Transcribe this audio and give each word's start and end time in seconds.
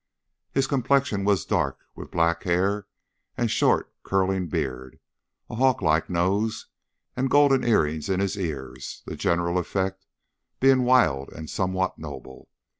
His 0.51 0.65
complexion 0.65 1.25
was 1.25 1.45
dark, 1.45 1.77
with 1.95 2.09
black 2.09 2.41
hair, 2.41 2.87
and 3.37 3.51
short, 3.51 3.93
curling 4.01 4.47
beard, 4.47 4.99
a 5.47 5.53
hawk 5.53 5.79
like 5.79 6.09
nose, 6.09 6.65
and 7.15 7.29
golden 7.29 7.63
earrings 7.63 8.09
in 8.09 8.19
his 8.19 8.35
ears 8.35 9.03
the 9.05 9.15
general 9.15 9.59
effect 9.59 10.07
being 10.59 10.85
wild 10.85 11.29
and 11.31 11.51
somewhat 11.51 11.99
noble. 11.99 12.49